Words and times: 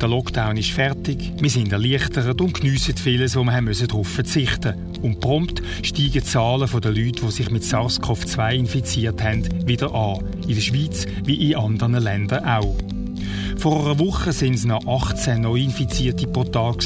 Der 0.00 0.08
Lockdown 0.08 0.56
ist 0.56 0.70
fertig, 0.70 1.32
wir 1.40 1.50
sind 1.50 1.72
erleichtert 1.72 2.40
und 2.40 2.54
geniessen 2.54 2.96
vieles, 2.96 3.34
wo 3.34 3.42
wir 3.42 3.60
darauf 3.60 4.06
verzichten. 4.06 4.74
Und 5.02 5.18
prompt 5.18 5.60
steigen 5.82 6.12
die 6.12 6.22
Zahlen 6.22 6.68
der 6.68 6.92
Leute, 6.92 7.26
die 7.26 7.30
sich 7.32 7.50
mit 7.50 7.64
SARS-CoV-2 7.64 8.54
infiziert 8.54 9.20
haben, 9.22 9.66
wieder 9.66 9.92
an. 9.92 10.24
In 10.46 10.54
der 10.54 10.60
Schweiz 10.60 11.06
wie 11.24 11.50
in 11.50 11.56
anderen 11.56 11.94
Ländern 11.94 12.44
auch. 12.44 12.76
Vor 13.58 13.84
einer 13.84 13.98
Woche 13.98 14.26
waren 14.26 14.54
es 14.54 14.64
noch 14.64 14.86
18 14.86 15.40
Neuinfizierte 15.40 16.28
pro 16.28 16.44
Tag. 16.44 16.76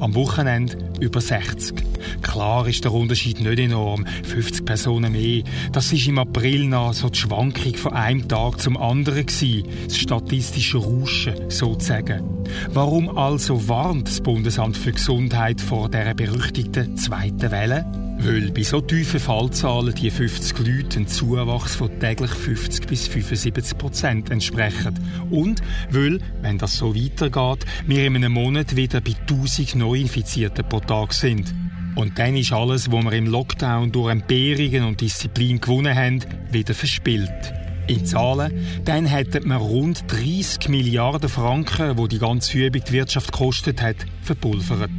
Am 0.00 0.14
Wochenende 0.14 0.78
über 0.98 1.20
60. 1.20 1.74
Klar 2.22 2.66
ist 2.66 2.84
der 2.84 2.92
Unterschied 2.94 3.40
nicht 3.40 3.58
enorm. 3.58 4.06
50 4.24 4.64
Personen 4.64 5.12
mehr. 5.12 5.42
Das 5.72 5.92
ist 5.92 6.08
im 6.08 6.18
April 6.18 6.68
noch 6.68 6.94
so 6.94 7.10
die 7.10 7.18
Schwankung 7.18 7.74
von 7.74 7.92
einem 7.92 8.26
Tag 8.26 8.62
zum 8.62 8.78
anderen 8.78 9.26
gewesen. 9.26 9.68
Das 9.84 9.98
statistische 9.98 10.78
Rauschen, 10.78 11.50
sozusagen. 11.50 12.24
Warum 12.72 13.18
also 13.18 13.68
warnt 13.68 14.08
das 14.08 14.22
Bundesamt 14.22 14.78
für 14.78 14.92
Gesundheit 14.92 15.60
vor 15.60 15.90
der 15.90 16.14
berüchtigten 16.14 16.96
zweiten 16.96 17.50
Welle? 17.50 18.05
Weil 18.18 18.50
bei 18.50 18.62
so 18.62 18.80
tiefen 18.80 19.20
Fallzahlen 19.20 19.94
die 19.94 20.10
50 20.10 20.58
Leute 20.58 20.96
einen 20.96 21.06
Zuwachs 21.06 21.76
von 21.76 22.00
täglich 22.00 22.30
50 22.30 22.86
bis 22.86 23.08
75 23.08 23.78
Prozent 23.78 24.30
entsprechen. 24.30 24.98
Und 25.30 25.60
weil, 25.90 26.20
wenn 26.40 26.58
das 26.58 26.76
so 26.76 26.94
weitergeht, 26.94 27.66
wir 27.86 28.06
in 28.06 28.16
einem 28.16 28.32
Monat 28.32 28.74
wieder 28.74 29.00
bei 29.00 29.14
1000 29.28 29.76
Neuinfizierten 29.76 30.68
pro 30.68 30.80
Tag 30.80 31.12
sind. 31.12 31.54
Und 31.94 32.18
dann 32.18 32.36
ist 32.36 32.52
alles, 32.52 32.90
was 32.90 33.04
wir 33.04 33.12
im 33.12 33.26
Lockdown 33.26 33.92
durch 33.92 34.12
Empirien 34.12 34.84
und 34.84 35.00
Disziplin 35.00 35.60
gewonnen 35.60 35.94
haben, 35.94 36.20
wieder 36.50 36.74
verspielt. 36.74 37.65
In 37.88 38.04
Zahlen, 38.04 38.52
dann 38.84 39.06
hätten 39.06 39.48
wir 39.48 39.56
rund 39.56 40.04
30 40.08 40.68
Milliarden 40.68 41.28
Franken, 41.28 41.96
wo 41.96 42.08
die 42.08 42.18
ganze 42.18 42.58
Übung 42.58 42.82
die 42.86 42.92
Wirtschaft 42.92 43.30
gekostet 43.30 43.80
hat, 43.80 43.96
verpulvert. 44.22 44.90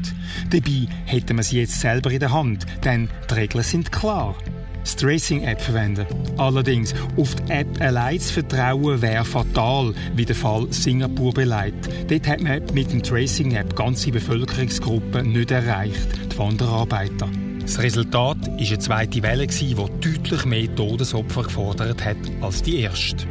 Dabei 0.50 0.88
hätten 1.06 1.36
wir 1.36 1.44
sie 1.44 1.60
jetzt 1.60 1.82
selber 1.82 2.12
in 2.12 2.20
der 2.20 2.32
Hand, 2.32 2.66
denn 2.86 3.10
die 3.30 3.34
Regeln 3.34 3.64
sind 3.64 3.92
klar. 3.92 4.36
Das 4.84 4.96
Tracing-App 4.96 5.60
verwenden. 5.60 6.06
Allerdings, 6.38 6.96
auf 7.18 7.36
die 7.36 7.52
App 7.52 7.82
allein 7.82 8.22
zu 8.22 8.36
vertrauen, 8.36 9.02
wäre 9.02 9.26
fatal, 9.26 9.94
wie 10.16 10.24
der 10.24 10.36
Fall 10.36 10.72
Singapur 10.72 11.34
beleidigt. 11.34 11.90
Dort 12.08 12.26
hat 12.26 12.40
man 12.40 12.62
mit 12.74 12.94
dem 12.94 13.04
Tracing-App 13.04 13.76
ganze 13.76 14.12
Bevölkerungsgruppen 14.12 15.34
nicht 15.34 15.52
erreicht, 15.52 16.08
die 16.32 16.38
Wanderarbeiter. 16.38 17.28
Das 17.68 17.80
Resultat 17.80 18.48
war 18.48 18.58
eine 18.58 18.80
zweite 18.80 19.22
Welle, 19.24 19.46
die 19.46 19.76
deutlich 19.76 20.46
mehr 20.46 20.74
Todesopfer 20.74 21.44
gefordert 21.44 22.04
hat 22.04 22.16
als 22.40 22.64
die 22.64 22.78
erste. 22.80 23.28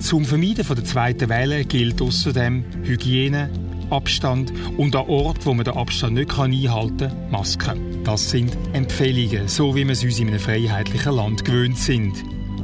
Zum 0.00 0.24
Vermeiden 0.24 0.64
der 0.64 0.84
zweiten 0.84 1.28
Welle 1.28 1.64
gilt 1.64 2.00
außerdem 2.00 2.64
Hygiene, 2.84 3.50
Abstand 3.90 4.52
und 4.76 4.94
an 4.94 5.06
Ort, 5.08 5.44
wo 5.44 5.54
man 5.54 5.64
den 5.64 5.74
Abstand 5.74 6.14
nicht 6.14 6.38
einhalten 6.38 7.08
kann, 7.08 7.30
Masken. 7.32 8.04
Das 8.04 8.30
sind 8.30 8.56
Empfehlungen, 8.74 9.48
so 9.48 9.74
wie 9.74 9.84
wir 9.84 9.90
es 9.90 10.04
uns 10.04 10.20
in 10.20 10.28
einem 10.28 10.38
freiheitlichen 10.38 11.16
Land 11.16 11.44
gewöhnt 11.44 11.76
sind. 11.76 12.14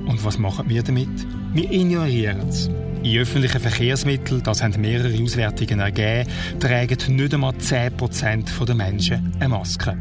Und 0.07 0.25
was 0.25 0.39
machen 0.39 0.69
wir 0.69 0.85
damit? 0.85 1.09
Wir 1.53 1.73
ignorieren 1.73 2.49
es. 2.49 2.71
In 3.03 3.19
öffentlichen 3.19 3.61
Verkehrsmitteln, 3.61 4.43
das 4.43 4.63
haben 4.63 4.79
mehrere 4.81 5.23
Auswertungen 5.23 5.81
ergeben, 5.81 6.29
tragen 6.59 7.17
nicht 7.17 7.35
einmal 7.35 7.53
10% 7.53 8.65
der 8.67 8.75
Menschen 8.75 9.33
eine 9.41 9.49
Maske. 9.49 9.97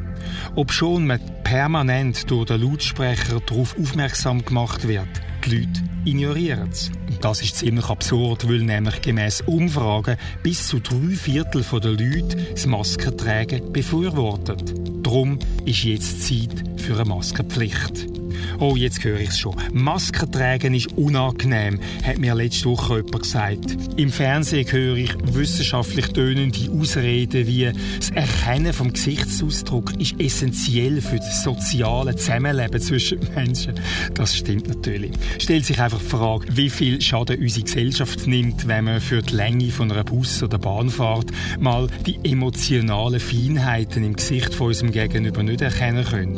Ob 0.56 0.74
schon 0.74 1.08
man 1.08 1.22
permanent 1.46 2.30
durch 2.30 2.48
den 2.48 2.62
Lautsprecher 2.62 3.40
darauf 3.46 3.78
aufmerksam 3.80 4.44
gemacht 4.44 4.86
wird, 4.86 5.08
die 5.46 5.60
Leute 5.60 5.82
ignorieren 6.04 6.70
es. 6.70 6.92
Das 7.22 7.42
ist 7.42 7.58
ziemlich 7.58 7.90
absurd, 7.90 8.50
weil 8.50 8.60
nämlich 8.60 9.02
gemäss 9.02 9.42
Umfragen 9.42 10.18
bis 10.44 10.68
zu 10.68 10.80
drei 10.80 11.16
Viertel 11.16 11.64
der 11.64 11.92
Leute 11.92 12.38
das 12.52 12.66
Maskentragen 12.66 13.72
befürwortet. 13.72 14.74
Darum 15.04 15.40
ist 15.66 15.84
jetzt 15.84 16.28
Zeit 16.28 16.64
für 16.78 16.96
eine 16.96 17.06
Maskenpflicht. 17.06 18.19
Oh, 18.60 18.76
jetzt 18.76 19.04
höre 19.04 19.20
ich 19.20 19.30
es 19.30 19.40
schon. 19.40 19.56
Masken 19.74 20.32
tragen 20.32 20.74
ist 20.74 20.98
unangenehm, 20.98 21.80
hat 22.04 22.18
mir 22.18 22.36
letzte 22.36 22.66
Woche 22.66 22.98
jemand 22.98 23.24
gesagt. 23.24 23.78
Im 23.98 24.12
Fernsehen 24.12 24.72
höre 24.72 24.98
ich 24.98 25.14
wissenschaftlich 25.24 26.08
tönende 26.08 26.72
Ausreden 26.72 27.48
wie 27.48 27.72
das 27.98 28.10
Erkennen 28.12 28.74
vom 28.74 28.94
Gesichtsausdruck 28.94 30.00
ist 30.00 30.20
essentiell 30.20 31.02
für 31.02 31.18
das 31.18 31.44
soziale 31.44 32.16
Zusammenleben 32.16 32.82
zwischen 32.82 33.20
Menschen. 33.36 33.76
Das 34.14 34.36
stimmt 34.36 34.68
natürlich. 34.68 35.12
Stellt 35.40 35.66
sich 35.66 35.80
einfach 35.80 36.00
die 36.00 36.06
Frage, 36.06 36.46
wie 36.56 36.70
viel 36.70 37.02
Schaden 37.02 37.40
unsere 37.40 37.66
Gesellschaft 37.66 38.28
nimmt, 38.28 38.68
wenn 38.68 38.86
man 38.86 39.02
für 39.02 39.22
die 39.22 39.36
Länge 39.36 39.72
von 39.72 39.92
einer 39.92 40.04
Bus- 40.04 40.44
oder 40.44 40.58
Bahnfahrt 40.58 41.32
mal 41.60 41.88
die 42.06 42.20
emotionalen 42.24 43.20
Feinheiten 43.20 44.04
im 44.04 44.16
Gesicht 44.16 44.54
von 44.54 44.68
unserem 44.68 44.92
Gegenüber 44.92 45.44
nicht 45.44 45.62
erkennen 45.62 46.06
können. 46.06 46.38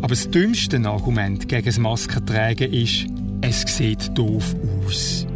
Aber 0.00 0.08
das 0.08 0.30
dümmste 0.30 0.78
Argument 0.86 1.48
gegen 1.48 1.66
das 1.66 1.78
Maskentragen 1.78 2.72
ist, 2.72 3.06
es 3.40 3.62
sieht 3.76 4.16
doof 4.16 4.54
aus. 4.84 5.26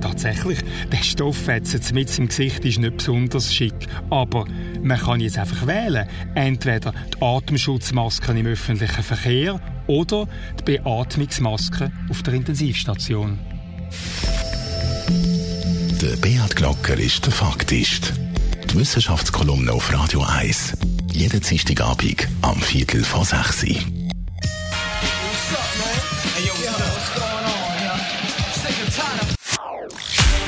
Tatsächlich, 0.00 0.58
der 0.92 1.02
Stofffetzen 1.02 1.80
mit 1.94 2.18
im 2.18 2.28
Gesicht 2.28 2.64
ist 2.64 2.78
nicht 2.78 2.98
besonders 2.98 3.52
schick. 3.52 3.74
Aber 4.10 4.44
man 4.82 4.98
kann 4.98 5.20
jetzt 5.20 5.38
einfach 5.38 5.66
wählen. 5.66 6.06
Entweder 6.34 6.92
die 6.92 7.22
Atemschutzmasken 7.22 8.36
im 8.36 8.46
öffentlichen 8.46 9.02
Verkehr 9.02 9.60
oder 9.86 10.28
die 10.60 10.64
Beatmungsmasken 10.64 11.90
auf 12.10 12.22
der 12.22 12.34
Intensivstation. 12.34 13.38
Der 16.02 16.16
Beat 16.16 16.54
Glocker 16.54 16.98
ist 16.98 17.24
der 17.24 17.32
Faktist. 17.32 18.12
Die 18.70 18.78
Wissenschaftskolumne 18.78 19.72
auf 19.72 19.90
Radio 19.90 20.22
1. 20.22 20.74
Jeden 21.12 21.40
Dienstagabend 21.40 22.28
am 22.42 22.60
Viertel 22.60 23.04
vor 23.04 23.24
6 23.24 23.64
Uhr. 23.64 24.03